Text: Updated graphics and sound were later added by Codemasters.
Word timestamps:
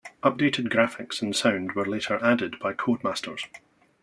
Updated 0.23 0.69
graphics 0.73 1.21
and 1.21 1.35
sound 1.35 1.73
were 1.73 1.85
later 1.85 2.17
added 2.23 2.57
by 2.57 2.73
Codemasters. 2.73 3.45